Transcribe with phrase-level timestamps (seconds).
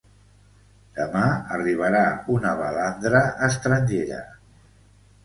[0.99, 1.25] Demà
[1.57, 2.01] arribarà
[2.37, 4.23] una balandra estrangera.